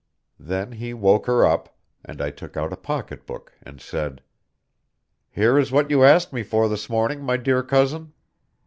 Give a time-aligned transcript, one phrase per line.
[0.39, 4.23] Then he woke her up, and I took out a pocketbook and said:
[5.29, 8.11] "Here is what you asked me for this morning, my dear cousin."